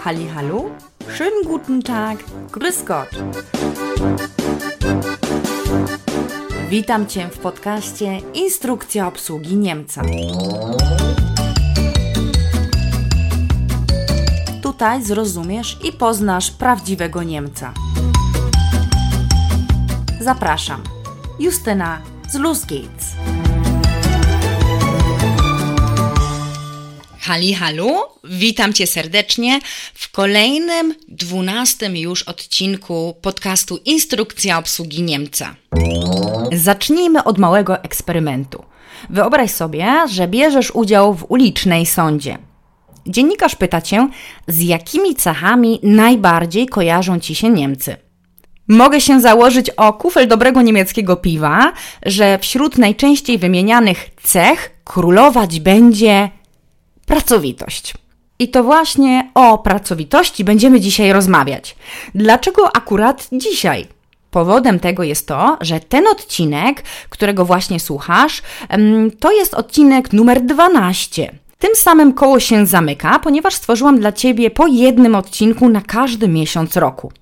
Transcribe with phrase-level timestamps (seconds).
[0.00, 0.70] Halli, hallo,
[1.08, 2.18] schönen guten Tag,
[2.50, 3.08] grüß Gott.
[6.68, 10.02] Witam Cię w podcaście Instrukcja obsługi Niemca.
[14.62, 17.72] Tutaj zrozumiesz i poznasz prawdziwego Niemca.
[20.20, 21.03] Zapraszam.
[21.44, 23.04] Justyna z Los geht's.
[27.20, 29.60] Hali, halu, witam Cię serdecznie
[29.94, 35.54] w kolejnym, dwunastym już odcinku podcastu Instrukcja obsługi Niemca.
[36.52, 38.64] Zacznijmy od małego eksperymentu.
[39.10, 42.38] Wyobraź sobie, że bierzesz udział w ulicznej sądzie.
[43.06, 44.08] Dziennikarz pyta Cię,
[44.48, 48.03] z jakimi cechami najbardziej kojarzą Ci się Niemcy.
[48.68, 51.72] Mogę się założyć o kufel dobrego niemieckiego piwa,
[52.06, 56.30] że wśród najczęściej wymienianych cech królować będzie
[57.06, 57.94] pracowitość.
[58.38, 61.76] I to właśnie o pracowitości będziemy dzisiaj rozmawiać.
[62.14, 63.86] Dlaczego akurat dzisiaj?
[64.30, 68.42] Powodem tego jest to, że ten odcinek, którego właśnie słuchasz,
[69.20, 71.38] to jest odcinek numer 12.
[71.64, 76.76] Tym samym koło się zamyka, ponieważ stworzyłam dla Ciebie po jednym odcinku na każdy miesiąc
[76.76, 77.12] roku.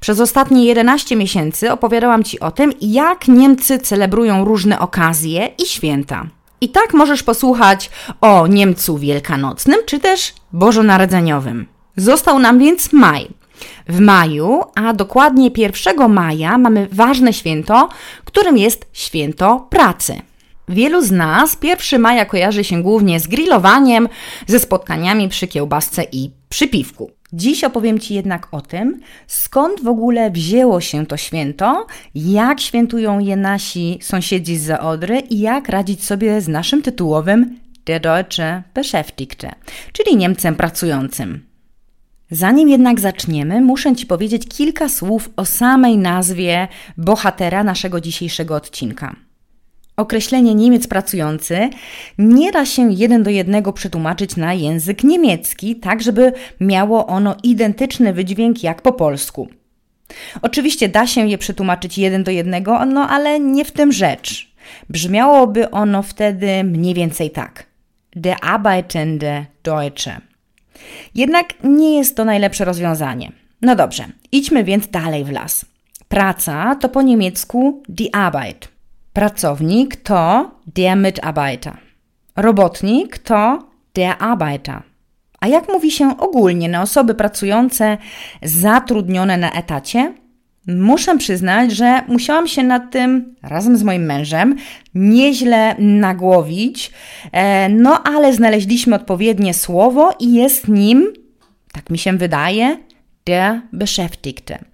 [0.00, 6.26] Przez ostatnie 11 miesięcy opowiadałam Ci o tym, jak Niemcy celebrują różne okazje i święta.
[6.60, 11.66] I tak możesz posłuchać o Niemcu Wielkanocnym czy też Bożonarodzeniowym.
[11.96, 13.28] Został nam więc maj.
[13.88, 17.88] W maju, a dokładnie 1 maja, mamy ważne święto,
[18.24, 20.22] którym jest święto pracy.
[20.68, 24.08] Wielu z nas 1 maja kojarzy się głównie z grillowaniem,
[24.46, 27.10] ze spotkaniami przy kiełbasce i przy piwku.
[27.32, 33.18] Dziś opowiem Ci jednak o tym, skąd w ogóle wzięło się to święto, jak świętują
[33.18, 39.50] je nasi sąsiedzi z Odry i jak radzić sobie z naszym tytułowym Der Deutsche Beschäftigte,
[39.92, 41.46] czyli Niemcem pracującym.
[42.30, 49.16] Zanim jednak zaczniemy, muszę Ci powiedzieć kilka słów o samej nazwie bohatera naszego dzisiejszego odcinka.
[49.96, 51.70] Określenie Niemiec pracujący
[52.18, 58.12] nie da się jeden do jednego przetłumaczyć na język niemiecki, tak żeby miało ono identyczny
[58.12, 59.48] wydźwięk jak po polsku.
[60.42, 64.54] Oczywiście da się je przetłumaczyć jeden do jednego, no ale nie w tym rzecz.
[64.90, 67.66] Brzmiałoby ono wtedy mniej więcej tak:
[68.16, 70.20] Der arbeitende Deutsche.
[71.14, 73.32] Jednak nie jest to najlepsze rozwiązanie.
[73.62, 75.64] No dobrze, idźmy więc dalej w las.
[76.08, 78.73] Praca to po niemiecku die Arbeit.
[79.14, 81.78] Pracownik to der Mitarbeiter.
[82.36, 83.58] Robotnik to
[83.94, 84.82] der Arbeiter.
[85.40, 87.98] A jak mówi się ogólnie na osoby pracujące
[88.42, 90.14] zatrudnione na etacie?
[90.66, 94.56] Muszę przyznać, że musiałam się nad tym razem z moim mężem
[94.94, 96.92] nieźle nagłowić,
[97.32, 101.12] e, no ale znaleźliśmy odpowiednie słowo i jest nim,
[101.72, 102.76] tak mi się wydaje,
[103.26, 104.73] der Beschäftigte.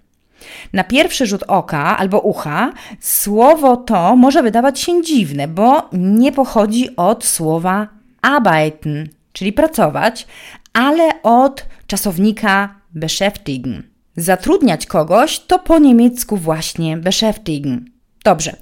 [0.73, 6.97] Na pierwszy rzut oka albo ucha słowo to może wydawać się dziwne, bo nie pochodzi
[6.97, 7.89] od słowa
[8.23, 10.27] arbeiten, czyli pracować,
[10.73, 13.83] ale od czasownika beschäftigen.
[14.17, 17.78] Zatrudniać kogoś to po niemiecku właśnie beschäftigen.
[18.25, 18.57] Dobrze,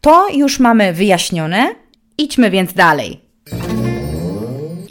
[0.00, 1.74] to już mamy wyjaśnione.
[2.18, 3.20] Idźmy więc dalej.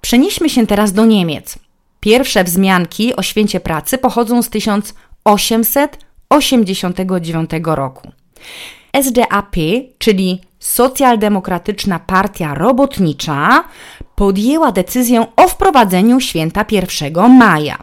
[0.02, 1.60] Przenieśmy się teraz do Niemiec.
[2.00, 8.12] Pierwsze wzmianki o święcie pracy pochodzą z 1889 roku.
[8.94, 9.56] SDAP,
[9.98, 13.64] czyli Socjaldemokratyczna Partia Robotnicza,
[14.16, 17.78] podjęła decyzję o wprowadzeniu święta 1 maja.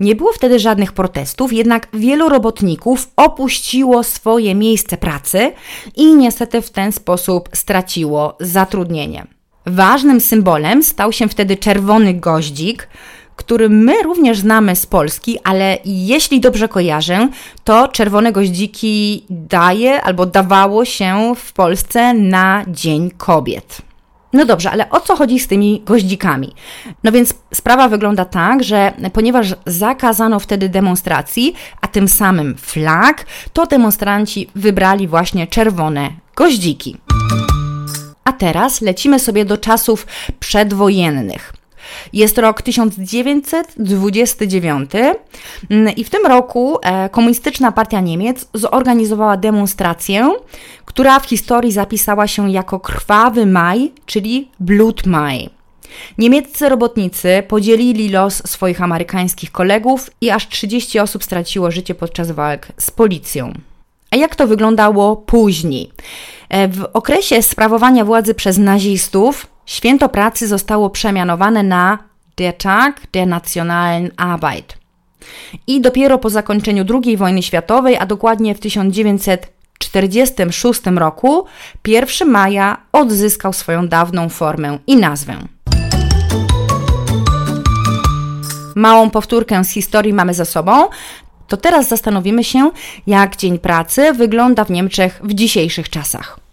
[0.00, 5.52] Nie było wtedy żadnych protestów, jednak wielu robotników opuściło swoje miejsce pracy
[5.96, 9.26] i niestety w ten sposób straciło zatrudnienie.
[9.66, 12.88] Ważnym symbolem stał się wtedy czerwony goździk,
[13.36, 17.28] który my również znamy z Polski, ale jeśli dobrze kojarzę,
[17.64, 23.89] to czerwone goździki daje albo dawało się w Polsce na Dzień Kobiet.
[24.32, 26.54] No dobrze, ale o co chodzi z tymi goździkami?
[27.04, 33.66] No więc sprawa wygląda tak, że ponieważ zakazano wtedy demonstracji, a tym samym flag, to
[33.66, 36.96] demonstranci wybrali właśnie czerwone goździki.
[38.24, 40.06] A teraz lecimy sobie do czasów
[40.40, 41.59] przedwojennych.
[42.12, 44.90] Jest rok 1929
[45.70, 50.32] mm, i w tym roku e, Komunistyczna Partia Niemiec zorganizowała demonstrację,
[50.84, 55.50] która w historii zapisała się jako Krwawy Maj, czyli Blutmaj.
[56.18, 62.68] Niemieccy robotnicy podzielili los swoich amerykańskich kolegów i aż 30 osób straciło życie podczas walk
[62.76, 63.52] z policją.
[64.10, 65.90] A jak to wyglądało później?
[66.48, 71.98] E, w okresie sprawowania władzy przez nazistów święto pracy zostało przemianowane na
[72.36, 74.78] Der Tag der Nationalen Arbeit.
[75.66, 81.44] I dopiero po zakończeniu II wojny światowej, a dokładnie w 1946 roku,
[81.86, 85.36] 1 maja odzyskał swoją dawną formę i nazwę.
[88.74, 90.88] Małą powtórkę z historii mamy za sobą,
[91.48, 92.70] to teraz zastanowimy się,
[93.06, 96.49] jak Dzień Pracy wygląda w Niemczech w dzisiejszych czasach.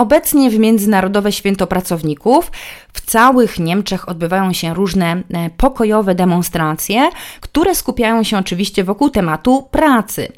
[0.00, 2.52] Obecnie w Międzynarodowe Święto Pracowników
[2.92, 7.10] w całych Niemczech odbywają się różne e, pokojowe demonstracje,
[7.40, 10.32] które skupiają się oczywiście wokół tematu pracy.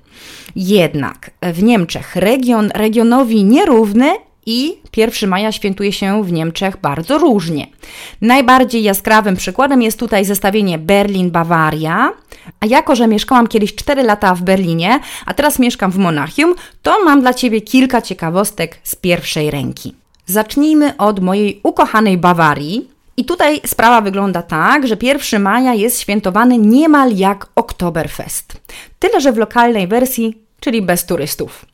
[0.56, 4.11] Jednak w Niemczech region regionowi nierówny
[4.47, 7.67] i 1 maja świętuje się w Niemczech bardzo różnie.
[8.20, 12.08] Najbardziej jaskrawym przykładem jest tutaj zestawienie Berlin-Bawaria,
[12.61, 17.05] a jako, że mieszkałam kiedyś 4 lata w Berlinie, a teraz mieszkam w Monachium, to
[17.05, 19.94] mam dla Ciebie kilka ciekawostek z pierwszej ręki.
[20.27, 22.89] Zacznijmy od mojej ukochanej Bawarii.
[23.17, 28.53] I tutaj sprawa wygląda tak, że 1 maja jest świętowany niemal jak Oktoberfest.
[28.99, 31.67] Tyle, że w lokalnej wersji, czyli bez turystów.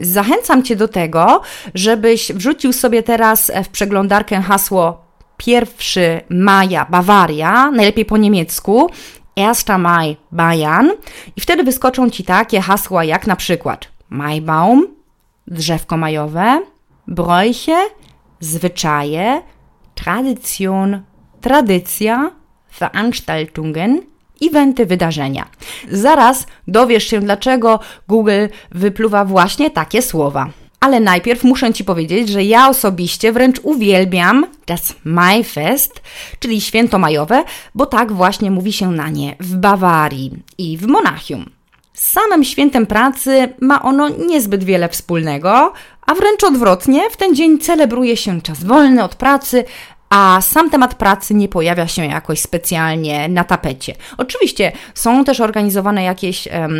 [0.00, 1.40] Zachęcam Cię do tego,
[1.74, 5.04] żebyś wrzucił sobie teraz w przeglądarkę hasło
[5.46, 5.66] 1
[6.30, 8.90] maja Bawaria, najlepiej po niemiecku,
[9.36, 10.90] 1 Maj Bayern
[11.36, 14.86] i wtedy wyskoczą Ci takie hasła jak na przykład Majbaum,
[15.46, 16.62] drzewko majowe,
[17.06, 17.78] Bräuche,
[18.40, 19.42] zwyczaje,
[19.94, 21.02] Tradition,
[21.40, 22.30] tradycja,
[22.78, 24.02] Veranstaltungen,
[24.42, 25.46] eventy, wydarzenia.
[25.90, 30.48] Zaraz dowiesz się, dlaczego Google wypluwa właśnie takie słowa.
[30.86, 36.02] Ale najpierw muszę Ci powiedzieć, że ja osobiście wręcz uwielbiam das Maifest,
[36.38, 37.44] czyli święto majowe,
[37.74, 41.50] bo tak właśnie mówi się na nie w Bawarii i w Monachium.
[41.92, 45.72] Z samym świętem pracy ma ono niezbyt wiele wspólnego,
[46.06, 49.64] a wręcz odwrotnie, w ten dzień celebruje się czas wolny od pracy,
[50.10, 53.94] a sam temat pracy nie pojawia się jakoś specjalnie na tapecie.
[54.18, 56.72] Oczywiście są też organizowane jakieś um,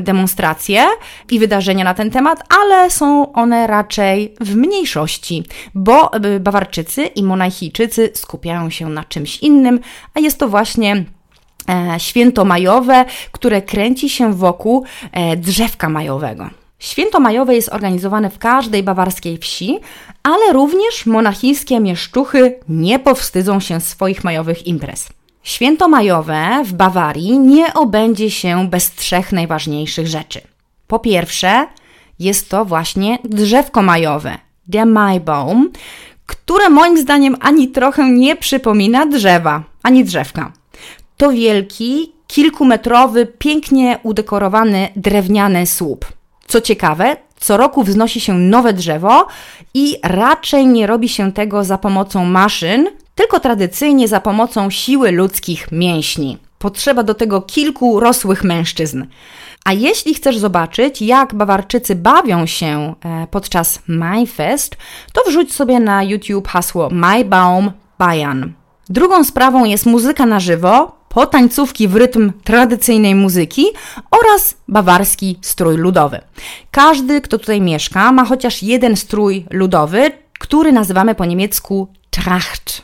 [0.00, 0.86] demonstracje
[1.30, 5.44] i wydarzenia na ten temat, ale są one raczej w mniejszości,
[5.74, 9.80] bo y, Bawarczycy i Monachijczycy skupiają się na czymś innym,
[10.14, 11.04] a jest to właśnie
[11.68, 16.59] e, święto majowe, które kręci się wokół e, drzewka majowego.
[16.80, 19.78] Święto majowe jest organizowane w każdej bawarskiej wsi,
[20.22, 25.08] ale również monachijskie mieszczuchy nie powstydzą się swoich majowych imprez.
[25.42, 30.40] Święto majowe w Bawarii nie obędzie się bez trzech najważniejszych rzeczy.
[30.86, 31.66] Po pierwsze,
[32.18, 35.70] jest to właśnie drzewko majowe, der Maibaum,
[36.26, 40.52] które moim zdaniem ani trochę nie przypomina drzewa, ani drzewka.
[41.16, 46.19] To wielki, kilkumetrowy, pięknie udekorowany drewniany słup.
[46.50, 49.26] Co ciekawe, co roku wznosi się nowe drzewo
[49.74, 55.72] i raczej nie robi się tego za pomocą maszyn, tylko tradycyjnie za pomocą siły ludzkich
[55.72, 56.38] mięśni.
[56.58, 59.04] Potrzeba do tego kilku rosłych mężczyzn.
[59.64, 64.76] A jeśli chcesz zobaczyć, jak Bawarczycy bawią się e, podczas Maifest,
[65.12, 68.50] to wrzuć sobie na YouTube hasło Maibaum Bayern.
[68.88, 73.66] Drugą sprawą jest muzyka na żywo, potańcówki w rytm tradycyjnej muzyki
[74.10, 76.20] oraz bawarski strój ludowy.
[76.70, 82.82] Każdy, kto tutaj mieszka, ma chociaż jeden strój ludowy, który nazywamy po niemiecku Tracht.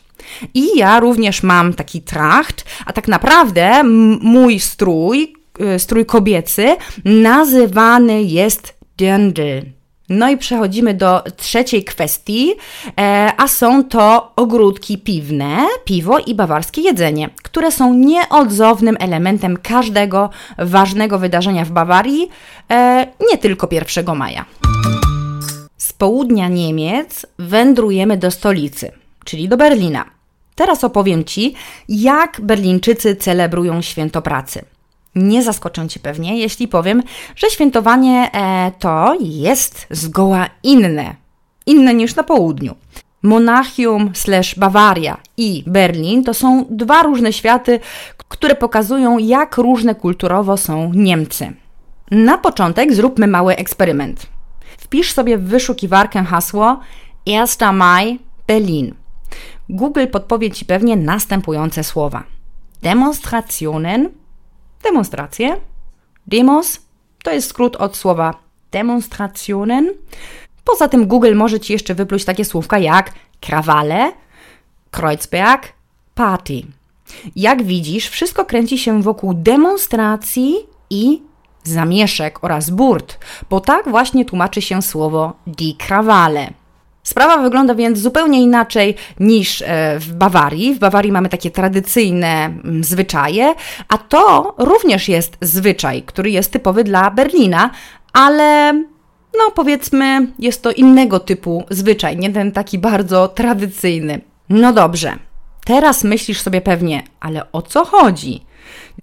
[0.55, 3.83] I ja również mam taki tracht, a tak naprawdę
[4.21, 5.33] mój strój,
[5.77, 9.77] y, strój kobiecy, nazywany jest Dirndl.
[10.09, 12.55] No i przechodzimy do trzeciej kwestii,
[13.01, 20.31] e, a są to ogródki piwne, piwo i bawarskie jedzenie, które są nieodzownym elementem każdego
[20.59, 22.29] ważnego wydarzenia w Bawarii,
[22.71, 24.45] e, nie tylko 1 maja.
[25.77, 28.93] Z południa Niemiec wędrujemy do stolicy,
[29.25, 30.05] czyli do Berlina.
[30.55, 31.55] Teraz opowiem Ci,
[31.89, 34.65] jak Berlińczycy celebrują święto pracy.
[35.15, 37.03] Nie zaskoczę Cię pewnie, jeśli powiem,
[37.37, 41.15] że świętowanie e, to jest zgoła inne.
[41.67, 42.75] Inne niż na południu.
[43.23, 47.81] Monachium slash Bawaria i Berlin to są dwa różne światy,
[48.29, 51.53] które pokazują, jak różne kulturowo są Niemcy.
[52.11, 54.27] Na początek zróbmy mały eksperyment.
[54.79, 56.81] Wpisz sobie w wyszukiwarkę hasło
[57.27, 58.95] 1 maj Berlin.
[59.69, 62.25] Google podpowie Ci pewnie następujące słowa.
[62.83, 64.09] Demonstrationen,
[64.83, 65.57] demonstracje,
[66.27, 66.81] demos
[67.25, 68.35] to jest skrót od słowa
[68.71, 69.91] demonstrationen.
[70.67, 74.13] Poza tym Google może Ci jeszcze wypluć takie słówka jak krawale,
[74.91, 75.73] Kreuzberg,
[76.15, 76.63] party.
[77.37, 80.57] Jak widzisz, wszystko kręci się wokół demonstracji
[80.91, 81.23] i
[81.65, 83.19] zamieszek oraz burt,
[83.51, 86.51] bo tak właśnie tłumaczy się słowo die Krawale.
[87.03, 90.75] Sprawa wygląda więc zupełnie inaczej niż e, w Bawarii.
[90.75, 93.55] W Bawarii mamy takie tradycyjne mm, zwyczaje,
[93.89, 97.71] a to również jest zwyczaj, który jest typowy dla Berlina,
[98.13, 98.75] ale
[99.39, 104.21] no powiedzmy, jest to innego typu zwyczaj, nie ten taki bardzo tradycyjny.
[104.49, 105.13] No dobrze,
[105.65, 108.47] teraz myślisz sobie pewnie, ale o co chodzi?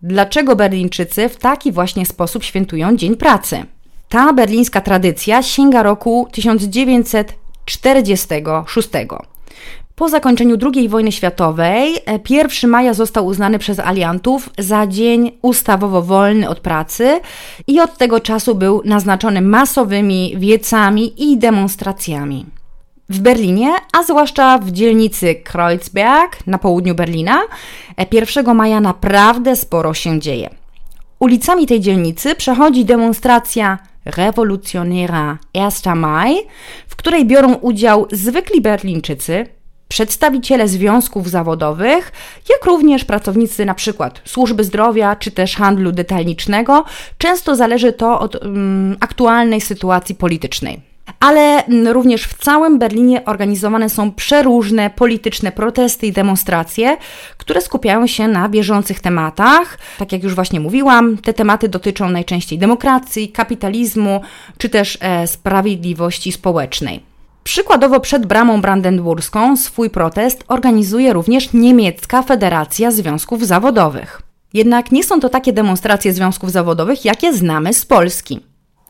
[0.01, 3.65] Dlaczego Berlińczycy w taki właśnie sposób świętują Dzień Pracy?
[4.09, 8.89] Ta berlińska tradycja sięga roku 1946.
[10.03, 11.95] Po zakończeniu II wojny światowej
[12.29, 17.19] 1 maja został uznany przez aliantów za dzień ustawowo wolny od pracy
[17.67, 22.45] i od tego czasu był naznaczony masowymi wiecami i demonstracjami.
[23.09, 27.41] W Berlinie, a zwłaszcza w dzielnicy Kreuzberg na południu Berlina,
[28.11, 30.49] 1 maja naprawdę sporo się dzieje.
[31.19, 36.35] Ulicami tej dzielnicy przechodzi demonstracja rewolucjonera 1 Maj,
[36.87, 39.45] w której biorą udział zwykli Berlińczycy,
[39.93, 42.11] przedstawiciele związków zawodowych,
[42.49, 44.11] jak również pracownicy np.
[44.25, 46.85] służby zdrowia czy też handlu detalicznego.
[47.17, 50.81] Często zależy to od um, aktualnej sytuacji politycznej
[51.19, 56.97] ale również w całym Berlinie organizowane są przeróżne polityczne protesty i demonstracje,
[57.37, 59.77] które skupiają się na bieżących tematach.
[59.97, 64.21] Tak jak już właśnie mówiłam, te tematy dotyczą najczęściej demokracji, kapitalizmu
[64.57, 67.12] czy też e, sprawiedliwości społecznej.
[67.43, 74.21] Przykładowo przed bramą brandenburską swój protest organizuje również niemiecka Federacja Związków Zawodowych.
[74.53, 78.39] Jednak nie są to takie demonstracje związków zawodowych, jakie znamy z Polski.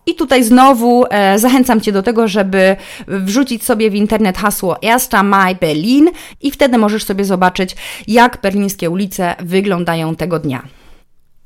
[0.05, 2.75] I tutaj znowu e, zachęcam Cię do tego, żeby
[3.07, 6.09] wrzucić sobie w internet hasło 1 Maj Berlin
[6.41, 7.75] i wtedy możesz sobie zobaczyć,
[8.07, 10.63] jak berlińskie ulice wyglądają tego dnia.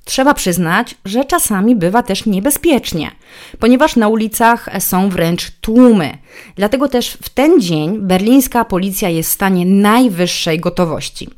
[0.08, 3.12] Trzeba przyznać, że czasami bywa też niebezpiecznie,
[3.60, 6.18] ponieważ na ulicach są wręcz tłumy.
[6.56, 11.30] Dlatego też w ten dzień berlińska policja jest w stanie najwyższej gotowości.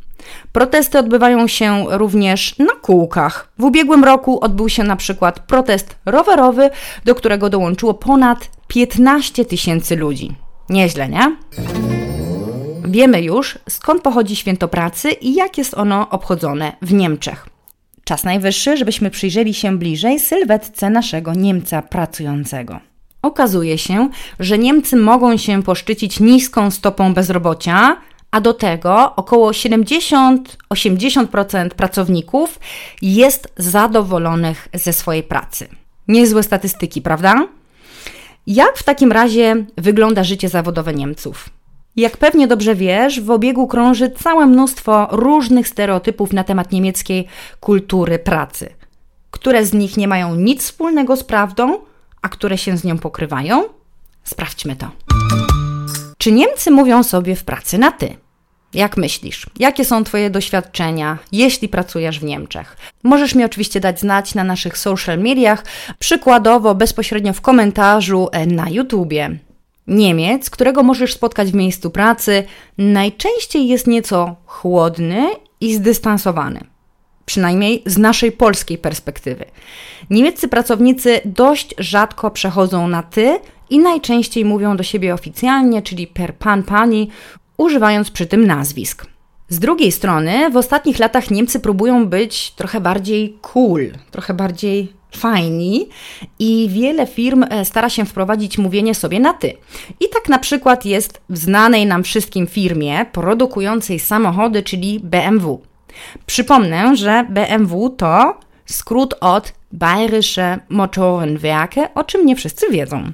[0.51, 3.51] Protesty odbywają się również na kółkach.
[3.57, 6.69] W ubiegłym roku odbył się na przykład protest rowerowy,
[7.05, 10.35] do którego dołączyło ponad 15 tysięcy ludzi.
[10.69, 11.35] Nieźle, nie?
[12.85, 17.49] Wiemy już, skąd pochodzi święto pracy i jak jest ono obchodzone w Niemczech.
[18.09, 22.79] Czas najwyższy, żebyśmy przyjrzeli się bliżej sylwetce naszego Niemca pracującego.
[23.21, 27.97] Okazuje się, że Niemcy mogą się poszczycić niską stopą bezrobocia,
[28.31, 32.59] a do tego około 70-80% pracowników
[33.01, 35.67] jest zadowolonych ze swojej pracy.
[36.07, 37.47] Niezłe statystyki, prawda?
[38.47, 41.49] Jak w takim razie wygląda życie zawodowe Niemców?
[41.95, 47.27] Jak pewnie dobrze wiesz, w obiegu krąży całe mnóstwo różnych stereotypów na temat niemieckiej
[47.59, 48.69] kultury pracy.
[49.31, 51.79] Które z nich nie mają nic wspólnego z prawdą,
[52.21, 53.63] a które się z nią pokrywają?
[54.23, 54.91] Sprawdźmy to.
[56.17, 58.17] Czy Niemcy mówią sobie w pracy na ty?
[58.73, 59.45] Jak myślisz?
[59.59, 62.77] Jakie są Twoje doświadczenia, jeśli pracujesz w Niemczech?
[63.03, 65.65] Możesz mi oczywiście dać znać na naszych social mediach,
[65.99, 69.39] przykładowo bezpośrednio w komentarzu na YouTubie.
[69.89, 72.43] Niemiec, którego możesz spotkać w miejscu pracy,
[72.77, 75.29] najczęściej jest nieco chłodny
[75.61, 76.59] i zdystansowany.
[77.25, 79.45] Przynajmniej z naszej polskiej perspektywy.
[80.09, 86.35] Niemieccy pracownicy dość rzadko przechodzą na ty i najczęściej mówią do siebie oficjalnie, czyli per
[86.35, 87.09] pan, pani,
[87.57, 89.05] używając przy tym nazwisk.
[89.49, 95.89] Z drugiej strony, w ostatnich latach Niemcy próbują być trochę bardziej cool, trochę bardziej fajni
[96.39, 99.53] i wiele firm e, stara się wprowadzić mówienie sobie na ty.
[99.99, 105.61] I tak na przykład jest w znanej nam wszystkim firmie produkującej samochody, czyli BMW.
[106.25, 113.11] Przypomnę, że BMW to skrót od Bayerische Motorenwerke, o czym nie wszyscy wiedzą.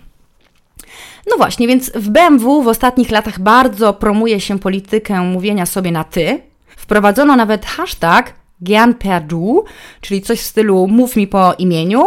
[1.29, 6.03] No właśnie, więc w BMW w ostatnich latach bardzo promuje się politykę mówienia sobie na
[6.03, 6.41] ty,
[6.85, 8.33] Wprowadzono nawet hashtag
[8.65, 9.63] gern per du,
[10.01, 12.03] czyli coś w stylu mów mi po imieniu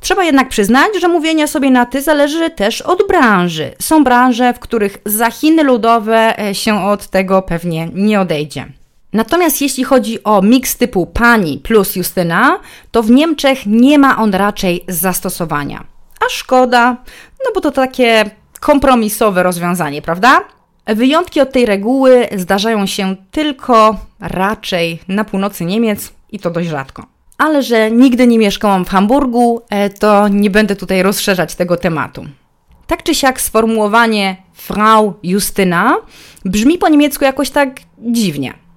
[0.00, 3.70] Trzeba jednak przyznać, że mówienie sobie na ty zależy też od branży.
[3.78, 8.66] Są branże, w których zachiny ludowe e, się od tego pewnie nie odejdzie.
[9.12, 12.58] Natomiast jeśli chodzi o miks typu pani plus Justyna,
[12.90, 15.84] to w Niemczech nie ma on raczej zastosowania.
[16.20, 16.96] A szkoda,
[17.44, 20.40] no bo to takie kompromisowe rozwiązanie, prawda?
[20.86, 27.06] Wyjątki od tej reguły zdarzają się tylko raczej na północy Niemiec i to dość rzadko.
[27.38, 32.24] Ale że nigdy nie mieszkałam w Hamburgu, e, to nie będę tutaj rozszerzać tego tematu.
[32.86, 35.96] Tak czy siak sformułowanie Frau Justyna
[36.44, 38.67] brzmi po niemiecku jakoś tak dziwnie.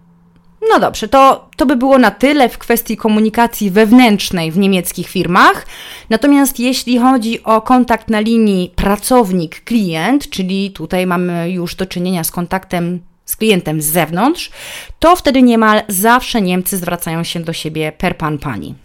[0.70, 5.66] No dobrze, to, to by było na tyle w kwestii komunikacji wewnętrznej w niemieckich firmach.
[6.10, 12.32] Natomiast jeśli chodzi o kontakt na linii pracownik-klient, czyli tutaj mamy już do czynienia z
[12.32, 14.52] kontaktem z klientem z zewnątrz,
[15.00, 18.76] to wtedy niemal zawsze Niemcy zwracają się do siebie per pan pani.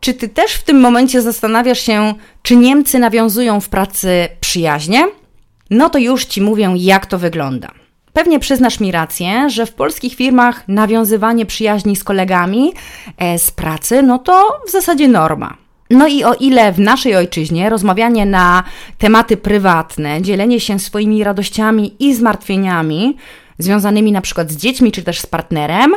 [0.00, 5.06] Czy ty też w tym momencie zastanawiasz się, czy Niemcy nawiązują w pracy przyjaźnie?
[5.70, 7.77] No to już ci mówię, jak to wygląda.
[8.18, 12.72] Pewnie przyznasz mi rację, że w polskich firmach nawiązywanie przyjaźni z kolegami
[13.18, 15.56] e, z pracy, no to w zasadzie norma.
[15.90, 18.62] No i o ile w naszej ojczyźnie rozmawianie na
[18.98, 23.16] tematy prywatne, dzielenie się swoimi radościami i zmartwieniami,
[23.58, 25.94] związanymi na przykład z dziećmi czy też z partnerem,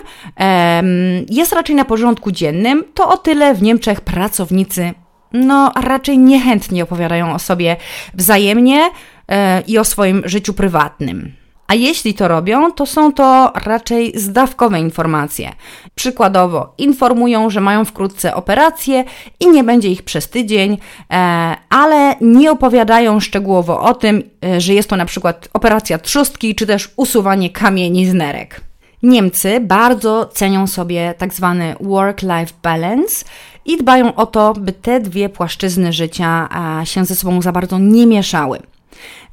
[1.30, 4.94] jest raczej na porządku dziennym, to o tyle w Niemczech pracownicy
[5.34, 7.76] no raczej niechętnie opowiadają o sobie
[8.14, 8.90] wzajemnie
[9.28, 11.41] e, i o swoim życiu prywatnym.
[11.72, 15.54] A jeśli to robią, to są to raczej zdawkowe informacje.
[15.96, 19.04] Przykładowo, informują, że mają wkrótce operację
[19.40, 20.78] i nie będzie ich przez tydzień,
[21.12, 26.56] e, ale nie opowiadają szczegółowo o tym, e, że jest to na przykład operacja trzustki
[26.56, 28.62] czy też usuwanie kamieni z nerek.
[29.04, 33.26] Niemcy bardzo cenią sobie tak zwany work-life balance
[33.66, 36.50] i dbają o to, by te dwie płaszczyzny życia
[36.84, 38.60] się ze sobą za bardzo nie mieszały.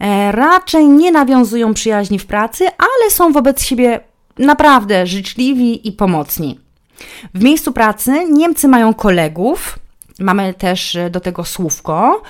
[0.00, 4.00] E, raczej nie nawiązują przyjaźni w pracy, ale są wobec siebie
[4.38, 6.60] naprawdę życzliwi i pomocni.
[7.34, 9.78] W miejscu pracy Niemcy mają kolegów,
[10.18, 12.22] mamy też e, do tego słówko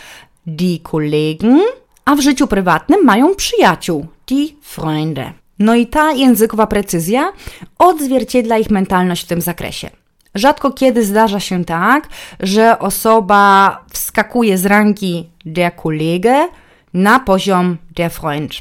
[0.47, 1.61] die Kollegen,
[2.05, 5.33] a w życiu prywatnym mają przyjaciół, die Freunde.
[5.59, 7.33] No i ta językowa precyzja
[7.79, 9.91] odzwierciedla ich mentalność w tym zakresie.
[10.35, 12.09] Rzadko kiedy zdarza się tak,
[12.41, 16.49] że osoba wskakuje z rangi der Kollege
[16.95, 18.53] na poziom der Freund.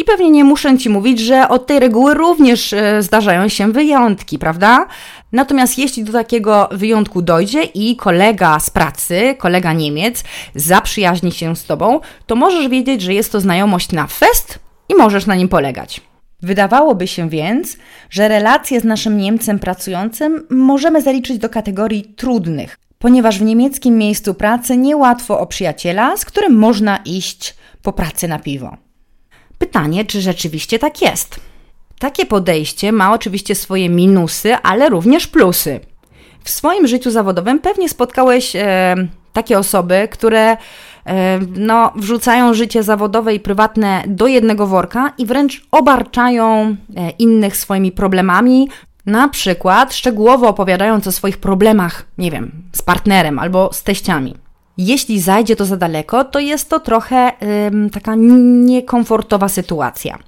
[0.00, 4.38] I pewnie nie muszę Ci mówić, że od tej reguły również e, zdarzają się wyjątki,
[4.38, 4.86] prawda?
[5.32, 11.64] Natomiast jeśli do takiego wyjątku dojdzie i kolega z pracy, kolega Niemiec, zaprzyjaźni się z
[11.64, 16.00] Tobą, to możesz wiedzieć, że jest to znajomość na fest i możesz na nim polegać.
[16.42, 17.76] Wydawałoby się więc,
[18.10, 24.34] że relacje z naszym Niemcem pracującym możemy zaliczyć do kategorii trudnych, ponieważ w niemieckim miejscu
[24.34, 28.76] pracy niełatwo o przyjaciela, z którym można iść po pracy na piwo.
[29.58, 31.40] Pytanie, czy rzeczywiście tak jest?
[31.98, 35.80] Takie podejście ma oczywiście swoje minusy, ale również plusy.
[36.44, 38.94] W swoim życiu zawodowym pewnie spotkałeś e,
[39.32, 40.56] takie osoby, które
[41.06, 47.56] e, no, wrzucają życie zawodowe i prywatne do jednego worka i wręcz obarczają e, innych
[47.56, 48.68] swoimi problemami,
[49.06, 54.34] na przykład szczegółowo opowiadając o swoich problemach, nie wiem, z partnerem albo z teściami.
[54.82, 57.32] Jeśli zajdzie to za daleko, to jest to trochę
[57.66, 60.18] ym, taka niekomfortowa sytuacja.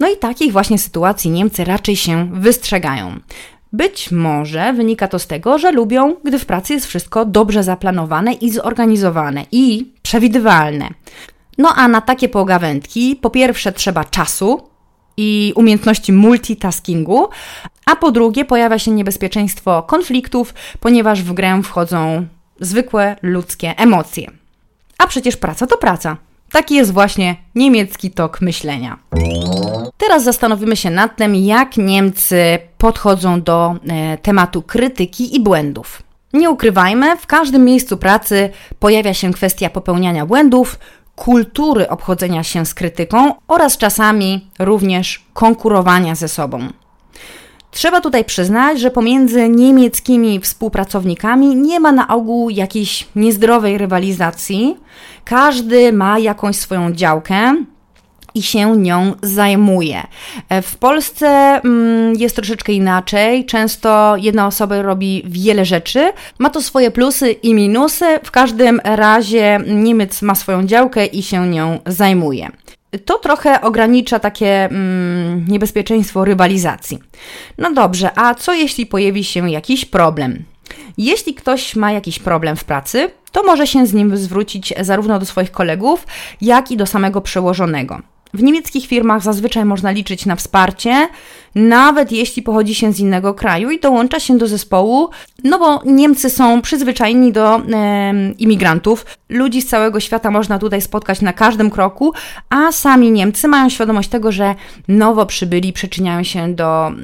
[0.00, 3.20] No i takich właśnie sytuacji Niemcy raczej się wystrzegają.
[3.72, 8.32] Być może wynika to z tego, że lubią, gdy w pracy jest wszystko dobrze zaplanowane
[8.32, 10.88] i zorganizowane i przewidywalne.
[11.58, 14.60] No a na takie pogawędki po pierwsze trzeba czasu
[15.16, 17.28] i umiejętności multitaskingu,
[17.86, 22.26] a po drugie pojawia się niebezpieczeństwo konfliktów, ponieważ w grę wchodzą
[22.60, 24.30] zwykłe ludzkie emocje.
[24.98, 26.16] A przecież praca to praca.
[26.50, 28.98] Taki jest właśnie niemiecki tok myślenia.
[29.98, 36.02] Teraz zastanowimy się nad tym, jak Niemcy podchodzą do e, tematu krytyki i błędów.
[36.32, 40.78] Nie ukrywajmy, w każdym miejscu pracy pojawia się kwestia popełniania błędów,
[41.16, 46.68] kultury obchodzenia się z krytyką oraz czasami również konkurowania ze sobą.
[47.76, 54.76] Trzeba tutaj przyznać, że pomiędzy niemieckimi współpracownikami nie ma na ogół jakiejś niezdrowej rywalizacji.
[55.24, 57.54] Każdy ma jakąś swoją działkę
[58.34, 60.02] i się nią zajmuje.
[60.48, 61.28] E, w Polsce
[61.64, 63.44] mm, jest troszeczkę inaczej.
[63.44, 66.12] Często jedna osoba robi wiele rzeczy.
[66.38, 68.18] Ma to swoje plusy i minusy.
[68.24, 72.50] W każdym razie Niemiec ma swoją działkę i się nią zajmuje.
[73.04, 76.98] To trochę ogranicza takie mm, niebezpieczeństwo rywalizacji.
[77.58, 80.44] No dobrze, a co jeśli pojawi się jakiś problem?
[80.98, 85.26] Jeśli ktoś ma jakiś problem w pracy, to może się z nim zwrócić zarówno do
[85.26, 86.06] swoich kolegów,
[86.40, 88.00] jak i do samego przełożonego.
[88.36, 91.08] W niemieckich firmach zazwyczaj można liczyć na wsparcie,
[91.54, 95.10] nawet jeśli pochodzi się z innego kraju i dołącza się do zespołu,
[95.44, 97.62] no bo Niemcy są przyzwyczajeni do e,
[98.38, 99.06] imigrantów.
[99.28, 102.12] Ludzi z całego świata można tutaj spotkać na każdym kroku,
[102.50, 104.54] a sami Niemcy mają świadomość tego, że
[104.88, 106.96] nowo przybyli przyczyniają się do mm,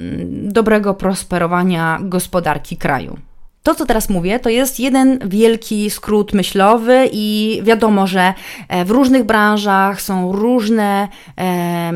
[0.53, 3.32] dobrego prosperowania gospodarki kraju.
[3.63, 8.35] To, co teraz mówię, to jest jeden wielki skrót myślowy, i wiadomo, że
[8.69, 11.93] e, w różnych branżach są różne e,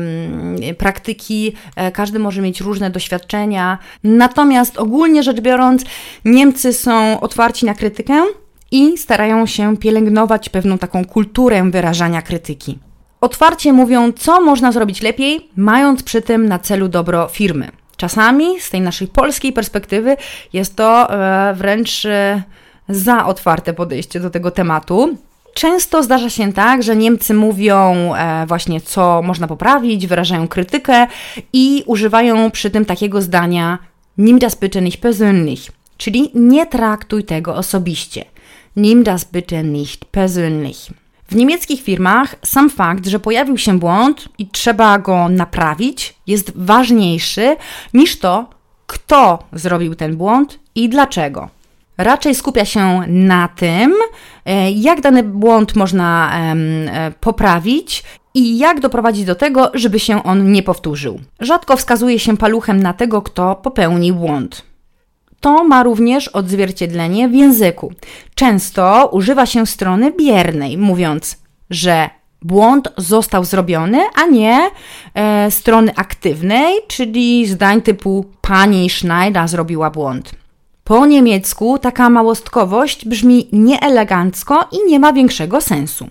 [0.77, 1.53] praktyki,
[1.93, 3.77] każdy może mieć różne doświadczenia.
[4.03, 5.83] Natomiast ogólnie rzecz biorąc,
[6.25, 8.23] Niemcy są otwarci na krytykę
[8.71, 12.79] i starają się pielęgnować pewną taką kulturę wyrażania krytyki.
[13.21, 17.71] Otwarcie mówią, co można zrobić lepiej, mając przy tym na celu dobro firmy.
[17.97, 20.17] Czasami z tej naszej polskiej perspektywy
[20.53, 22.43] jest to e, wręcz e,
[22.89, 25.17] za otwarte podejście do tego tematu.
[25.53, 31.07] Często zdarza się tak, że Niemcy mówią e, właśnie, co można poprawić, wyrażają krytykę
[31.53, 33.77] i używają przy tym takiego zdania
[34.17, 38.25] nimm das bitte nicht persönlich, czyli nie traktuj tego osobiście.
[38.75, 40.91] Nimm das bitte nicht persönlich.
[41.27, 47.55] W niemieckich firmach sam fakt, że pojawił się błąd i trzeba go naprawić, jest ważniejszy
[47.93, 48.49] niż to,
[48.87, 51.49] kto zrobił ten błąd i dlaczego.
[51.97, 53.93] Raczej skupia się na tym,
[54.45, 60.51] e, jak dany błąd można e, poprawić i jak doprowadzić do tego, żeby się on
[60.51, 61.19] nie powtórzył.
[61.39, 64.63] Rzadko wskazuje się paluchem na tego, kto popełnił błąd.
[65.39, 67.93] To ma również odzwierciedlenie w języku.
[68.35, 71.37] Często używa się strony biernej, mówiąc,
[71.69, 72.09] że
[72.41, 74.69] błąd został zrobiony, a nie
[75.13, 80.31] e, strony aktywnej, czyli zdań typu pani Schneider zrobiła błąd.
[80.83, 86.07] Po niemiecku taka małostkowość brzmi nieelegancko i nie ma większego sensu.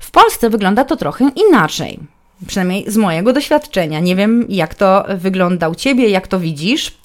[0.00, 1.98] W Polsce wygląda to trochę inaczej.
[2.46, 4.00] Przynajmniej z mojego doświadczenia.
[4.00, 6.98] Nie wiem, jak to wygląda u ciebie, jak to widzisz.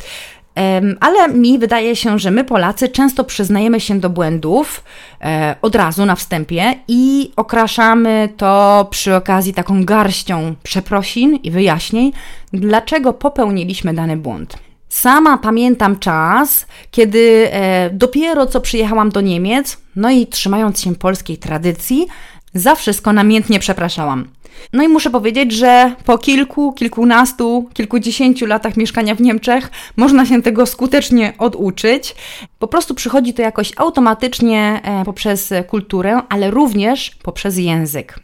[1.00, 4.84] Ale mi wydaje się, że my Polacy często przyznajemy się do błędów
[5.22, 12.12] e, od razu na wstępie i okraszamy to przy okazji taką garścią przeprosin i wyjaśnień,
[12.54, 14.58] dlaczego popełniliśmy dany błąd.
[14.90, 21.38] Sama pamiętam czas, kiedy e, dopiero co przyjechałam do Niemiec, no i trzymając się polskiej
[21.38, 22.08] tradycji,
[22.56, 24.28] za wszystko namiętnie przepraszałam.
[24.74, 30.42] No i muszę powiedzieć, że po kilku, kilkunastu, kilkudziesięciu latach mieszkania w Niemczech można się
[30.42, 32.16] tego skutecznie oduczyć.
[32.60, 38.20] Po prostu przychodzi to jakoś automatycznie e, poprzez kulturę, ale również poprzez język.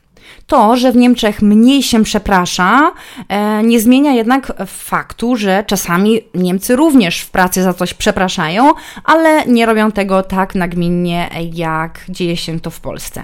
[0.48, 2.92] To, że w Niemczech mniej się przeprasza,
[3.30, 9.46] e, nie zmienia jednak faktu, że czasami Niemcy również w pracy za coś przepraszają, ale
[9.46, 13.24] nie robią tego tak nagminnie, jak dzieje się to w Polsce.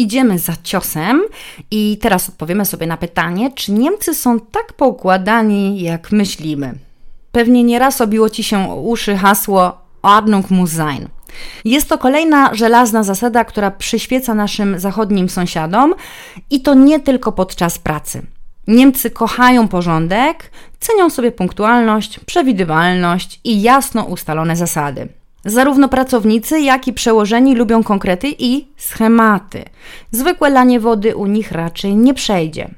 [0.00, 1.22] Idziemy za ciosem
[1.70, 6.74] i teraz odpowiemy sobie na pytanie, czy Niemcy są tak poukładani, jak myślimy.
[7.32, 11.08] Pewnie nieraz obiło Ci się uszy hasło Ordnung muss sein.
[11.64, 15.94] Jest to kolejna żelazna zasada, która przyświeca naszym zachodnim sąsiadom
[16.50, 18.22] i to nie tylko podczas pracy.
[18.66, 25.19] Niemcy kochają porządek, cenią sobie punktualność, przewidywalność i jasno ustalone zasady.
[25.44, 29.64] Zarówno pracownicy, jak i przełożeni lubią konkrety i schematy.
[30.10, 32.68] Zwykłe lanie wody u nich raczej nie przejdzie.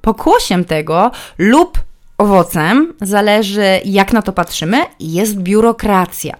[0.00, 1.78] Pokłosiem tego lub
[2.18, 6.36] owocem, zależy jak na to patrzymy, jest biurokracja.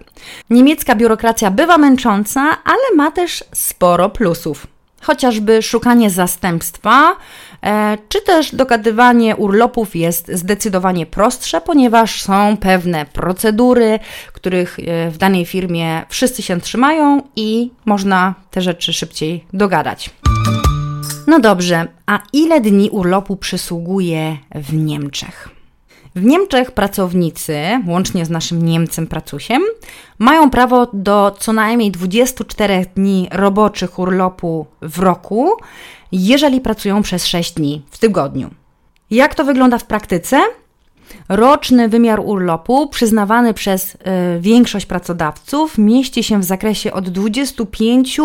[0.49, 4.67] Niemiecka biurokracja bywa męcząca, ale ma też sporo plusów.
[5.01, 7.15] Chociażby szukanie zastępstwa,
[7.63, 13.99] e, czy też dogadywanie urlopów jest zdecydowanie prostsze, ponieważ są pewne procedury,
[14.33, 20.09] których e, w danej firmie wszyscy się trzymają i można te rzeczy szybciej dogadać.
[21.27, 25.58] No dobrze, a ile dni urlopu przysługuje w Niemczech?
[26.15, 29.61] W Niemczech pracownicy, łącznie z naszym Niemcem Pracusiem,
[30.19, 35.51] mają prawo do co najmniej 24 dni roboczych urlopu w roku,
[36.11, 38.49] jeżeli pracują przez 6 dni w tygodniu.
[39.11, 40.41] Jak to wygląda w praktyce?
[41.29, 43.97] Roczny wymiar urlopu przyznawany przez y,
[44.39, 48.19] większość pracodawców mieści się w zakresie od 25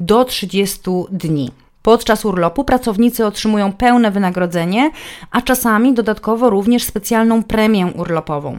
[0.00, 1.50] do 30 dni.
[1.88, 4.90] Podczas urlopu pracownicy otrzymują pełne wynagrodzenie,
[5.30, 8.58] a czasami dodatkowo również specjalną premię urlopową.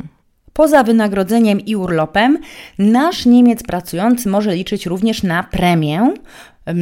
[0.53, 2.37] Poza wynagrodzeniem i urlopem,
[2.79, 6.13] nasz Niemiec pracujący może liczyć również na premię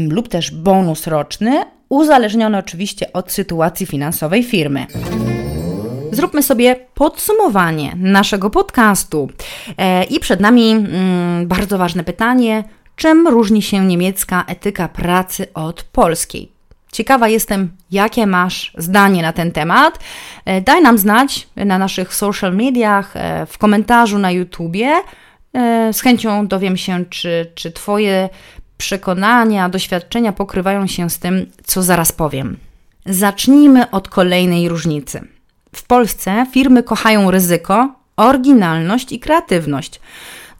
[0.09, 4.85] lub też bonus roczny, uzależniony oczywiście od sytuacji finansowej firmy.
[6.11, 9.29] Zróbmy sobie podsumowanie naszego podcastu.
[9.77, 12.63] E, I przed nami mm, bardzo ważne pytanie:
[12.97, 16.51] czym różni się niemiecka etyka pracy od polskiej?
[16.91, 19.99] Ciekawa jestem, jakie masz zdanie na ten temat.
[20.45, 25.01] E, daj nam znać na naszych social mediach, e, w komentarzu na YouTubie.
[25.53, 28.29] E, z chęcią dowiem się, czy, czy Twoje
[28.77, 32.57] przekonania, doświadczenia pokrywają się z tym, co zaraz powiem.
[33.05, 35.27] Zacznijmy od kolejnej różnicy.
[35.75, 39.99] W Polsce firmy kochają ryzyko, oryginalność i kreatywność.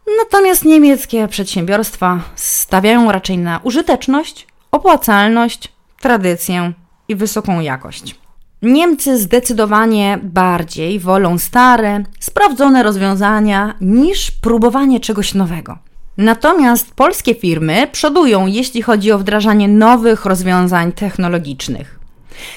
[0.07, 6.73] Natomiast niemieckie przedsiębiorstwa stawiają raczej na użyteczność, opłacalność, tradycję
[7.07, 8.15] i wysoką jakość.
[8.61, 15.77] Niemcy zdecydowanie bardziej wolą stare, sprawdzone rozwiązania niż próbowanie czegoś nowego.
[16.17, 21.96] Natomiast polskie firmy przodują, jeśli chodzi o wdrażanie nowych rozwiązań technologicznych.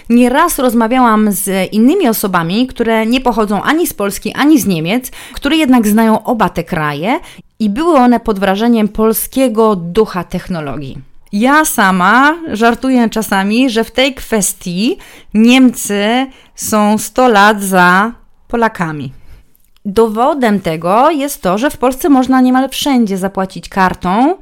[0.08, 5.56] Nieraz rozmawiałam z innymi osobami, które nie pochodzą ani z Polski, ani z Niemiec, które
[5.56, 7.20] jednak znają oba te kraje
[7.58, 10.98] i były one pod wrażeniem polskiego ducha technologii.
[11.32, 14.98] Ja sama żartuję czasami, że w tej kwestii
[15.34, 18.12] Niemcy są 100 lat za
[18.48, 19.12] Polakami.
[19.84, 24.36] Dowodem tego jest to, że w Polsce można niemal wszędzie zapłacić kartą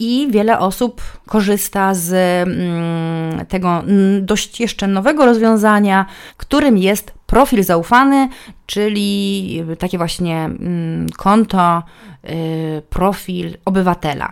[0.00, 2.12] i wiele osób korzysta z
[2.48, 3.82] mm, tego
[4.20, 8.28] dość jeszcze nowego rozwiązania, którym jest profil zaufany,
[8.66, 11.82] czyli takie właśnie mm, konto,
[12.24, 14.30] y, profil obywatela.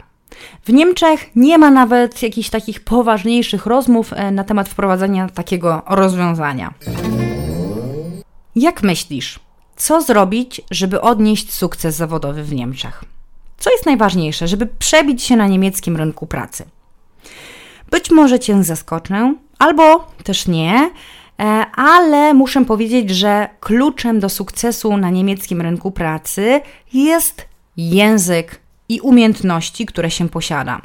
[0.65, 6.75] W Niemczech nie ma nawet jakichś takich poważniejszych rozmów e, na temat wprowadzenia takiego rozwiązania.
[8.57, 9.41] Jak myślisz,
[9.77, 13.05] co zrobić, żeby odnieść sukces zawodowy w Niemczech?
[13.63, 16.65] Co jest najważniejsze, żeby przebić się na niemieckim rynku pracy?
[17.91, 20.91] Być może Cię zaskoczę, albo też nie,
[21.41, 21.45] e,
[21.75, 26.61] ale muszę powiedzieć, że kluczem do sukcesu na niemieckim rynku pracy
[26.93, 30.81] jest język i umiejętności, które się posiada.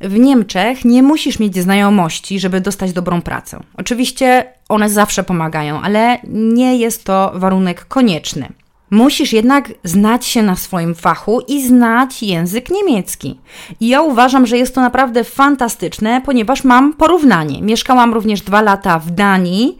[0.00, 3.60] W Niemczech nie musisz mieć znajomości, żeby dostać dobrą pracę.
[3.76, 8.48] Oczywiście one zawsze pomagają, ale nie jest to warunek konieczny.
[8.92, 13.40] Musisz jednak znać się na swoim fachu i znać język niemiecki.
[13.80, 17.62] I ja uważam, że jest to naprawdę fantastyczne, ponieważ mam porównanie.
[17.62, 19.78] Mieszkałam również dwa lata w Danii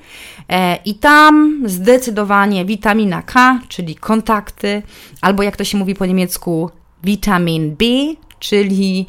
[0.48, 4.82] e, i tam zdecydowanie witamina K, czyli kontakty,
[5.20, 6.70] albo jak to się mówi po niemiecku,
[7.04, 7.84] Vitamin B,
[8.38, 9.06] czyli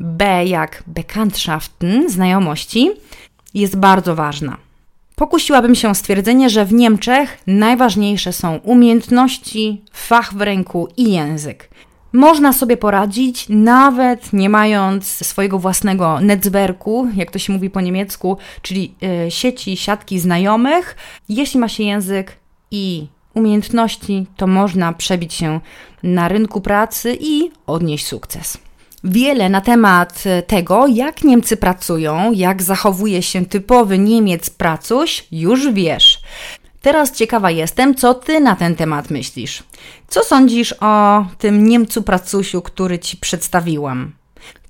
[0.00, 2.90] B jak Bekanntschaften, znajomości,
[3.54, 4.63] jest bardzo ważna.
[5.16, 11.70] Pokusiłabym się o stwierdzenie, że w Niemczech najważniejsze są umiejętności, fach w ręku i język.
[12.12, 18.36] Można sobie poradzić, nawet nie mając swojego własnego netzwerku, jak to się mówi po niemiecku,
[18.62, 18.94] czyli
[19.26, 20.96] y, sieci, siatki znajomych.
[21.28, 22.36] Jeśli ma się język
[22.70, 25.60] i umiejętności, to można przebić się
[26.02, 28.63] na rynku pracy i odnieść sukces.
[29.04, 36.20] Wiele na temat tego, jak Niemcy pracują, jak zachowuje się typowy Niemiec pracuś, już wiesz.
[36.82, 39.62] Teraz ciekawa jestem, co ty na ten temat myślisz.
[40.08, 44.12] Co sądzisz o tym Niemcu pracusiu, który ci przedstawiłam?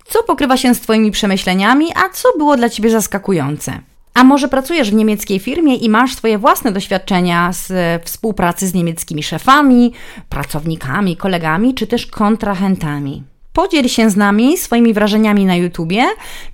[0.04, 3.80] Co pokrywa się z twoimi przemyśleniami, a co było dla ciebie zaskakujące?
[4.14, 7.72] A może pracujesz w niemieckiej firmie i masz swoje własne doświadczenia z
[8.04, 9.92] współpracy z niemieckimi szefami,
[10.28, 13.33] pracownikami, kolegami czy też kontrahentami?
[13.54, 16.04] Podziel się z nami swoimi wrażeniami na YouTubie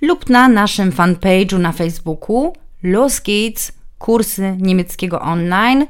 [0.01, 5.85] lub na naszym fanpage'u na Facebooku Los Gates kursy niemieckiego online.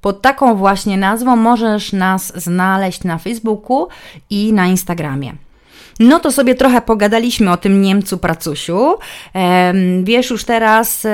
[0.00, 3.88] Pod taką właśnie nazwą możesz nas znaleźć na Facebooku
[4.30, 5.32] i na Instagramie.
[6.00, 8.94] No to sobie trochę pogadaliśmy o tym Niemcu pracusiu.
[10.02, 11.06] Wiesz już teraz,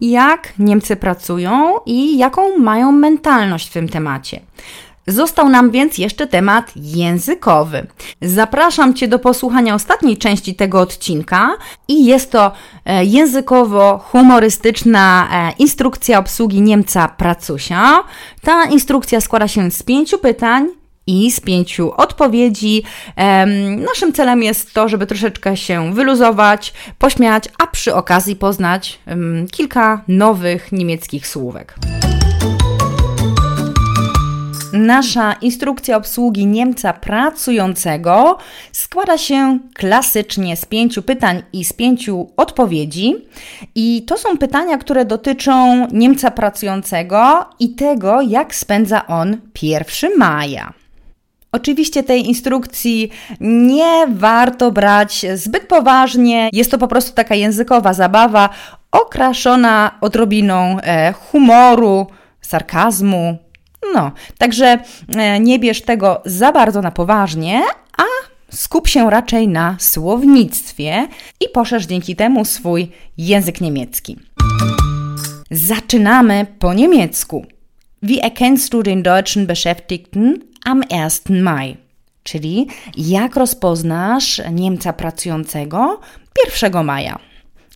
[0.00, 4.40] jak Niemcy pracują i jaką mają mentalność w tym temacie.
[5.06, 7.86] Został nam więc jeszcze temat językowy.
[8.22, 11.48] Zapraszam Cię do posłuchania ostatniej części tego odcinka
[11.88, 12.52] i jest to
[12.84, 18.04] e, językowo-humorystyczna e, instrukcja obsługi Niemca Pracusia.
[18.42, 20.68] Ta instrukcja składa się z pięciu pytań
[21.06, 22.82] i z pięciu odpowiedzi.
[23.76, 28.98] Naszym celem jest to, żeby troszeczkę się wyluzować, pośmiać, a przy okazji poznać
[29.52, 31.74] kilka nowych niemieckich słówek.
[34.76, 38.38] Nasza instrukcja obsługi Niemca pracującego
[38.72, 43.14] składa się klasycznie z pięciu pytań i z pięciu odpowiedzi.
[43.74, 50.72] I to są pytania, które dotyczą Niemca pracującego i tego, jak spędza on 1 maja.
[51.52, 53.10] Oczywiście tej instrukcji
[53.40, 56.50] nie warto brać zbyt poważnie.
[56.52, 58.48] Jest to po prostu taka językowa zabawa,
[58.92, 62.06] okraszona odrobiną e, humoru,
[62.40, 63.38] sarkazmu.
[63.94, 64.78] No, także
[65.16, 67.62] e, nie bierz tego za bardzo na poważnie,
[67.98, 68.02] a
[68.56, 71.08] skup się raczej na słownictwie
[71.40, 74.16] i poszerz dzięki temu swój język niemiecki.
[75.50, 77.46] Zaczynamy po niemiecku.
[78.02, 80.34] Wie erkennst du den deutschen Beschäftigten
[80.64, 81.76] am 1 Mai?
[82.22, 86.00] Czyli jak rozpoznasz Niemca pracującego
[86.62, 87.18] 1 maja?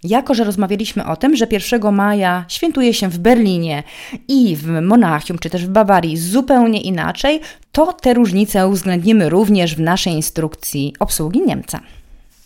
[0.05, 3.83] Jako, że rozmawialiśmy o tym, że 1 maja świętuje się w Berlinie
[4.29, 7.41] i w Monachium, czy też w Bawarii zupełnie inaczej,
[7.73, 11.81] to te różnice uwzględnimy również w naszej instrukcji obsługi Niemca.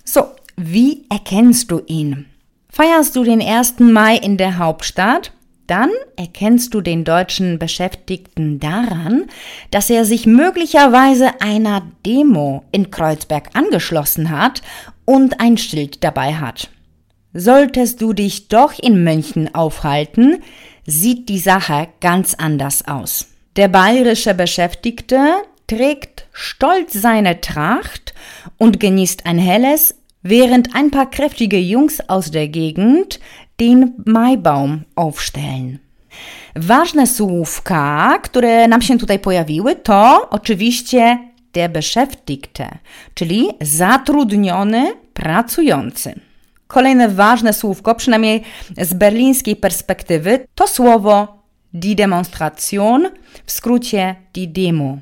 [0.05, 2.25] So, wie erkennst du ihn?
[2.73, 3.93] Feierst du den 1.
[3.93, 5.33] Mai in der Hauptstadt?
[5.67, 9.25] Dann erkennst du den deutschen Beschäftigten daran,
[9.71, 14.61] dass er sich möglicherweise einer Demo in Kreuzberg angeschlossen hat
[15.07, 16.69] und ein Schild dabei hat.
[17.37, 20.42] Solltest du dich doch in München aufhalten,
[20.87, 23.27] sieht die Sache ganz anders aus.
[23.57, 25.18] Der bayerische Beschäftigte
[25.66, 28.14] trägt stolz seine Tracht
[28.57, 33.18] und genießt ein helles, während ein paar kräftige Jungs aus der Gegend
[33.61, 35.81] den Maibaum aufstellen.
[36.55, 41.18] Ważne słówka, które nam się tutaj pojawiły, to oczywiście
[41.53, 42.68] der Beschäftigte,
[43.14, 46.20] czyli zatrudniony, pracujący.
[46.66, 48.42] Kolejne ważne słówko, przynajmniej
[48.79, 51.38] z berlińskiej perspektywy, to słowo
[51.74, 53.11] die Demonstration,
[53.44, 54.98] w skrócie die Demo.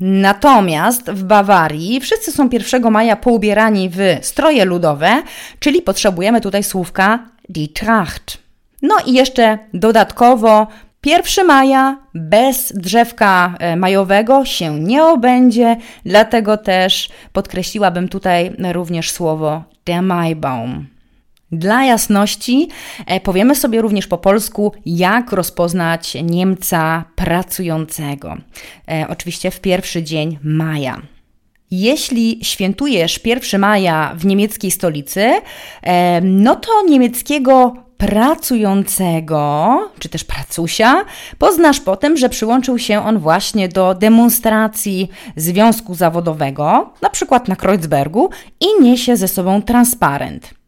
[0.00, 5.22] Natomiast w Bawarii wszyscy są 1 maja poubierani w stroje ludowe,
[5.58, 8.38] czyli potrzebujemy tutaj słówka die Tracht.
[8.82, 10.66] No i jeszcze dodatkowo
[11.06, 19.62] 1 maja bez drzewka e, majowego się nie obędzie, dlatego też podkreśliłabym tutaj również słowo
[19.86, 20.91] der Maibaum.
[21.52, 22.68] Dla jasności
[23.06, 28.36] e, powiemy sobie również po polsku, jak rozpoznać Niemca pracującego.
[28.90, 31.02] E, oczywiście w pierwszy dzień maja.
[31.70, 35.32] Jeśli świętujesz 1 maja w niemieckiej stolicy,
[35.82, 41.04] e, no to niemieckiego pracującego, czy też pracusia,
[41.38, 47.56] poznasz po tym, że przyłączył się on właśnie do demonstracji związku zawodowego, na przykład na
[47.56, 50.61] Kreuzbergu, i niesie ze sobą transparent.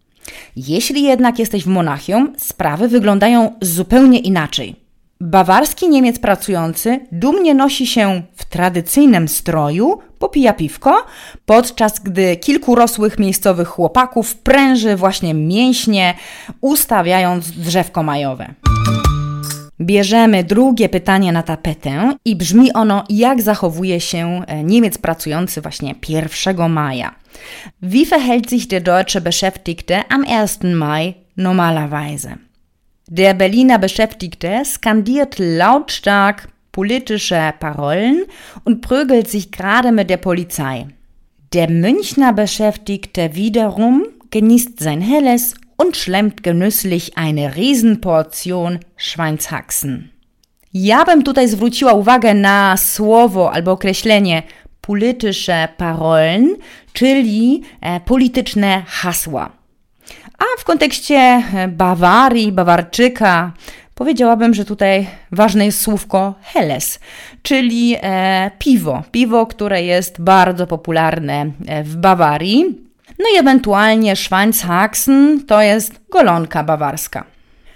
[0.56, 4.84] Jeśli jednak jesteś w Monachium, sprawy wyglądają zupełnie inaczej.
[5.20, 11.06] Bawarski Niemiec pracujący dumnie nosi się w tradycyjnym stroju, popija piwko,
[11.46, 16.14] podczas gdy kilku rosłych miejscowych chłopaków pręży właśnie mięśnie,
[16.60, 18.54] ustawiając drzewko majowe.
[19.80, 25.94] Bierzemy drugie pytanie na tapetę i brzmi ono, jak zachowuje się e, Niemiec pracujący właśnie
[26.08, 27.14] 1 maja.
[27.82, 30.64] Wie verhält sich der deutsche Beschäftigte am 1.
[30.64, 32.36] Mai normalerweise?
[33.08, 38.24] Der Berliner Beschäftigte skandiert lautstark politische Parolen
[38.64, 40.86] und prügelt sich gerade mit der Polizei.
[41.52, 50.10] Der Münchner Beschäftigte wiederum genießt sein helles und schlemmt genüsslich eine Riesenportion Schweinshaxen.
[50.72, 54.42] Ja bym tutaj zwróciła uwagę na słowo albo określenie
[54.80, 56.56] polityczne parolen,
[56.92, 59.50] czyli e, polityczne hasła.
[60.38, 63.52] A w kontekście e, Bawarii, Bawarczyka,
[63.94, 67.00] powiedziałabym, że tutaj ważne jest słówko Helles,
[67.42, 69.02] czyli e, piwo.
[69.12, 71.50] Piwo, które jest bardzo popularne
[71.84, 72.83] w Bawarii.
[73.18, 77.24] No i ewentualnie Schweinshaxen to jest golonka bawarska.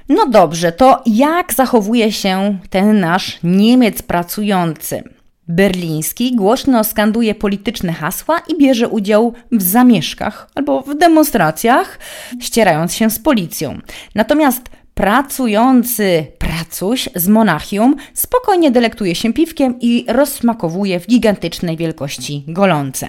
[0.08, 5.02] No dobrze, to jak zachowuje się ten nasz Niemiec pracujący?
[5.48, 11.98] Berliński głośno skanduje polityczne hasła i bierze udział w zamieszkach albo w demonstracjach,
[12.40, 13.78] ścierając się z policją.
[14.14, 14.62] Natomiast
[14.94, 23.08] pracujący pracuś z Monachium spokojnie delektuje się piwkiem i rozsmakowuje w gigantycznej wielkości golące.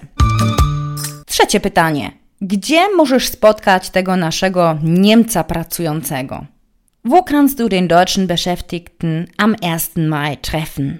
[1.39, 2.11] Trzecie pytanie.
[2.41, 6.45] Gdzie możesz spotkać tego naszego Niemca pracującego?
[7.05, 9.95] Wo kannst du den deutschen Beschäftigten am 1.
[9.95, 10.99] Mai treffen?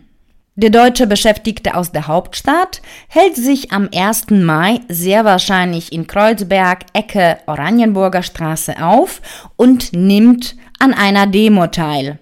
[0.56, 4.26] Der deutsche Beschäftigte aus der Hauptstadt hält sich am 1.
[4.30, 9.22] Mai sehr wahrscheinlich in Kreuzberg, Ecke Oranienburger Straße auf
[9.58, 12.18] und nimmt an einer Demo teil.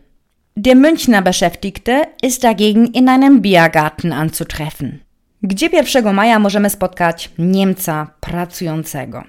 [0.56, 5.02] Der Münchner Beschäftigte ist dagegen in einem Biergarten anzutreffen.
[5.44, 9.24] Gdzie 1 maja możemy spotkać Niemca pracującego?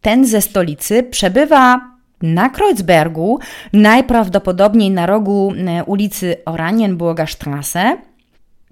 [0.00, 1.80] Ten ze stolicy przebywa
[2.22, 3.38] na Kreuzbergu,
[3.72, 7.96] najprawdopodobniej na rogu e, ulicy Oranienburger Straße.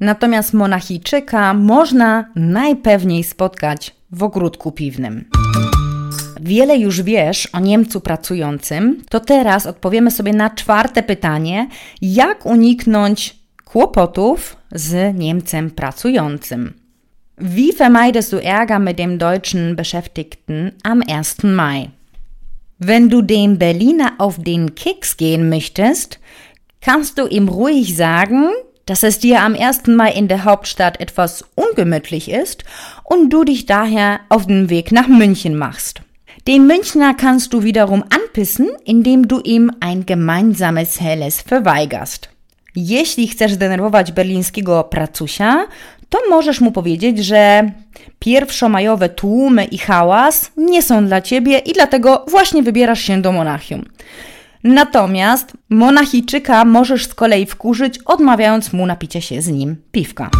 [0.01, 5.25] Natomiast Monachijczyka można najpewniej spotkać w ogródku piwnym.
[6.41, 11.69] Wiele już wiesz o Niemcu pracującym, to teraz odpowiemy sobie na czwarte pytanie:
[12.03, 13.44] jak uniknąć
[13.75, 16.75] kłopotów z Niemcem pracującym?
[17.39, 21.43] Wie vermeidest du Ärger mit dem deutschen Beschäftigten am 1.
[21.43, 21.91] Mai?
[22.79, 26.21] Wenn du dem Berliner auf den Keks gehen möchtest,
[26.81, 28.45] kannst du ihm ruhig sagen,
[28.87, 29.89] dass es dir am 1.
[29.89, 32.63] Mai in der Hauptstadt etwas ungemütlich ist
[33.03, 36.01] und du dich daher auf den Weg nach München machst.
[36.47, 42.34] Den Münchner kannst du wiederum anpissen, indem du ihm ein gemeinsames Helles verweigerst.
[42.77, 45.67] Jeśli chcesz denerwować berlińskiego pracusia,
[46.09, 47.71] to możesz mu powiedzieć, że
[48.19, 53.85] pierwszomajowe tłumy i hałas nie są dla ciebie i dlatego właśnie wybierasz się do Monachium.
[54.65, 60.31] Natomiast Monachijczyka możesz z kolei wkurzyć, odmawiając mu napicia się z nim piwka.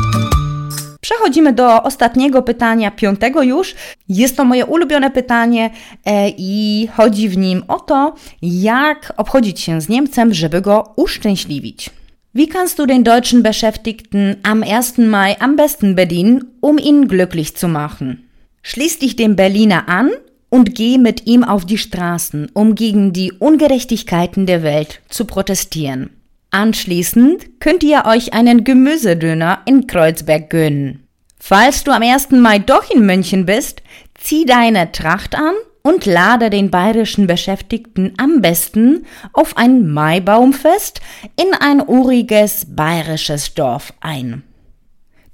[1.01, 3.75] Przechodzimy do ostatniego pytania, piątego już.
[4.09, 5.71] Jest to moje ulubione pytanie
[6.05, 11.91] e, i chodzi w nim o to, jak obchodzić się z Niemcem, żeby go uszczęśliwić.
[12.37, 14.99] Wie kannst du den deutschen Beschäftigten am 1.
[14.99, 18.29] Mai am besten bedienen, um ihn glücklich zu machen?
[18.63, 20.11] Schließ dich dem Berliner an
[20.49, 26.11] und geh mit ihm auf die Straßen, um gegen die Ungerechtigkeiten der Welt zu protestieren.
[26.51, 31.07] Anschließend könnt ihr euch einen Gemüsedöner in Kreuzberg gönnen.
[31.39, 32.33] Falls du am 1.
[32.33, 33.81] Mai doch in München bist,
[34.19, 35.55] zieh deine Tracht an
[35.87, 39.05] und lade den bayerischen Beschäftigten am besten
[39.35, 41.01] auf ein Maibaumfest
[41.37, 44.43] in ein uriges bayerisches Dorf ein.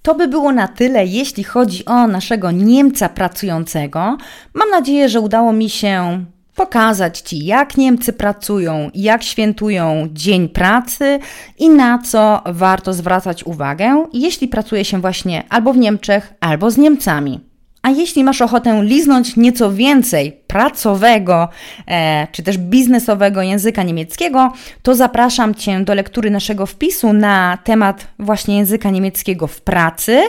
[0.02, 4.16] To by było na tyle, jeśli chodzi o naszego Niemca pracującego.
[4.54, 6.24] Mam nadzieję, że udało mi się
[6.54, 11.18] pokazać Ci, jak Niemcy pracują, jak świętują Dzień Pracy
[11.58, 16.76] i na co warto zwracać uwagę, jeśli pracuje się właśnie albo w Niemczech, albo z
[16.76, 17.49] Niemcami.
[17.82, 21.48] A jeśli masz ochotę liznąć nieco więcej pracowego
[21.86, 24.52] e, czy też biznesowego języka niemieckiego,
[24.82, 30.22] to zapraszam Cię do lektury naszego wpisu na temat właśnie języka niemieckiego w pracy.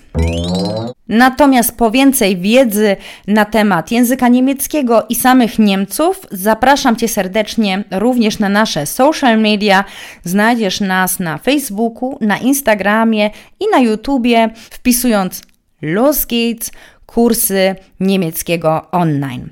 [1.08, 2.96] Natomiast po więcej wiedzy
[3.28, 9.84] na temat języka niemieckiego i samych Niemców, zapraszam Cię serdecznie również na nasze social media.
[10.24, 15.42] Znajdziesz nas na Facebooku, na Instagramie i na YouTubie, wpisując
[15.82, 16.72] Los Gates
[17.14, 19.50] kursy niemieckiego online.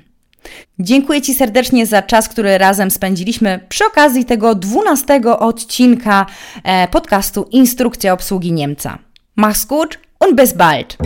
[0.78, 6.26] Dziękuję Ci serdecznie za czas, który razem spędziliśmy przy okazji tego dwunastego odcinka
[6.64, 8.98] e, podcastu Instrukcja obsługi Niemca.
[9.38, 10.96] Mach's gut und bis bald!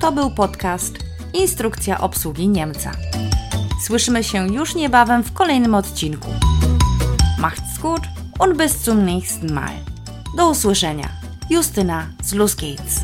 [0.00, 0.92] To był podcast
[1.34, 2.92] Instrukcja obsługi Niemca.
[3.86, 6.28] Słyszymy się już niebawem w kolejnym odcinku.
[7.40, 8.02] Macht's gut
[8.38, 9.74] und bis zum nächsten Mal.
[10.36, 11.08] Do usłyszenia.
[11.50, 13.00] Justyna z Gates.